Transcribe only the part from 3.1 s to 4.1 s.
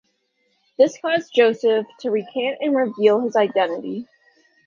his identity.